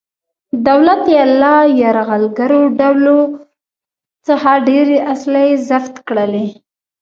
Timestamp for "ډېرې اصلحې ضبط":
4.67-5.95